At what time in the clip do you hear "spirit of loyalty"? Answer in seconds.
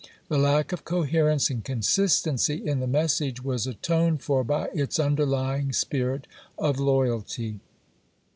5.73-7.59